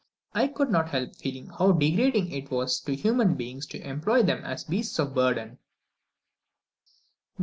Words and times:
I 0.33 0.47
could 0.47 0.71
not 0.71 0.89
help 0.89 1.15
feeling 1.15 1.45
how 1.49 1.73
degrading 1.73 2.31
it 2.31 2.49
was 2.49 2.79
to 2.79 2.95
human 2.95 3.35
beings 3.35 3.67
to 3.67 3.87
employ 3.87 4.23
them 4.23 4.43
as 4.43 4.63
beasts 4.63 4.97
of 4.97 5.13
burden. 5.13 5.59